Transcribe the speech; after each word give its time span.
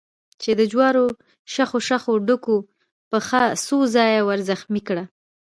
چې 0.41 0.51
د 0.59 0.61
جوارو 0.71 1.05
شخو 1.53 1.79
شخو 1.87 2.13
ډکو 2.27 2.57
پښه 3.09 3.41
څو 3.65 3.77
ځایه 3.95 4.21
ور 4.27 4.39
زخمي 4.49 4.81
کړې 4.87 5.03
وه. 5.05 5.05